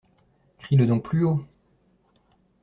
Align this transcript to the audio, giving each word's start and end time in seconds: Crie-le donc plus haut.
Crie-le 0.57 0.87
donc 0.87 1.03
plus 1.03 1.23
haut. 1.25 1.45